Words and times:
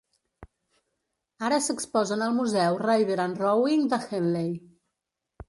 Ara 1.49 1.59
s'exposen 1.65 2.23
al 2.29 2.33
museu 2.39 2.79
River 2.85 3.19
and 3.27 3.45
Rowing 3.45 3.87
de 3.95 4.03
Henley. 4.09 4.51